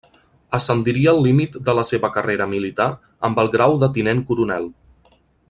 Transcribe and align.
Ascendiria 0.57 1.11
al 1.11 1.19
límit 1.25 1.59
de 1.67 1.75
la 1.79 1.83
seva 1.89 2.11
carrera 2.15 2.47
militar 2.55 2.89
amb 3.31 3.43
el 3.45 3.53
grau 3.57 3.77
de 3.85 3.91
tinent 3.99 4.25
coronel. 4.33 4.67